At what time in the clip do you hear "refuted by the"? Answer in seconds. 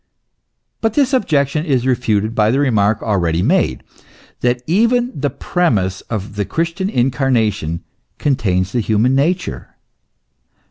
1.85-2.59